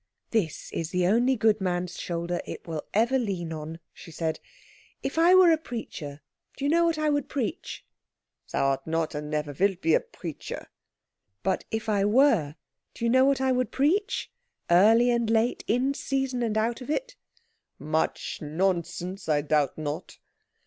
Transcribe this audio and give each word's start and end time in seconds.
"This 0.31 0.73
is 0.73 0.89
the 0.89 1.05
only 1.05 1.35
good 1.35 1.61
man's 1.61 1.99
shoulder 1.99 2.41
it 2.45 2.67
will 2.67 2.81
ever 2.91 3.19
lean 3.19 3.53
on," 3.53 3.79
she 3.93 4.09
said. 4.09 4.39
"If 5.03 5.19
I 5.19 5.35
were 5.35 5.51
a 5.51 5.59
preacher, 5.59 6.21
do 6.57 6.65
you 6.65 6.69
know 6.71 6.85
what 6.85 6.97
I 6.97 7.07
would 7.11 7.29
preach?" 7.29 7.85
"Thou 8.51 8.69
art 8.71 8.87
not, 8.87 9.13
and 9.13 9.29
never 9.29 9.53
wilt 9.53 9.79
be, 9.79 9.93
a 9.93 9.99
preacher." 9.99 10.69
"But 11.43 11.65
if 11.69 11.87
I 11.87 12.05
were? 12.05 12.55
Do 12.95 13.05
you 13.05 13.11
know 13.11 13.25
what 13.25 13.41
I 13.41 13.51
would 13.51 13.69
preach? 13.71 14.31
Early 14.71 15.11
and 15.11 15.29
late? 15.29 15.63
In 15.67 15.93
season 15.93 16.41
and 16.41 16.57
out 16.57 16.81
of 16.81 16.89
it?" 16.89 17.15
"Much 17.77 18.41
nonsense, 18.41 19.29
I 19.29 19.41
doubt 19.41 19.77
not." 19.77 20.17